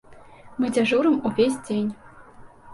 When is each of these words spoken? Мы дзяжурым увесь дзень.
Мы 0.59 0.65
дзяжурым 0.77 1.21
увесь 1.27 1.61
дзень. 1.65 1.89